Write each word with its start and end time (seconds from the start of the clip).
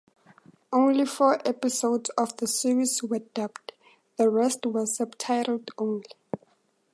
Only 0.73 1.05
four 1.05 1.39
episodes 1.47 2.09
of 2.17 2.35
the 2.37 2.47
series 2.47 3.03
were 3.03 3.19
dubbed; 3.19 3.73
the 4.17 4.31
rest 4.31 4.65
were 4.65 4.87
subtitled 4.87 5.69
only. 5.77 6.07